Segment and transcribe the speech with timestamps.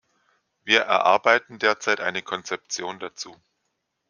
[0.63, 3.39] Wir erarbeiten derzeit eine Konzeption dazu.